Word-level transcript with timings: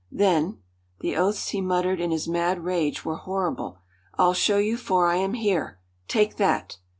"Then 0.11 0.57
(the 1.01 1.15
oaths 1.15 1.49
he 1.49 1.61
muttered 1.61 2.01
in 2.01 2.09
his 2.09 2.27
mad 2.27 2.63
rage 2.63 3.05
were 3.05 3.17
horrible) 3.17 3.77
I'll 4.15 4.33
show 4.33 4.57
you 4.57 4.75
for 4.75 5.05
I 5.05 5.17
am 5.17 5.33
here! 5.35 5.77
Take 6.07 6.37
that!" 6.37 6.79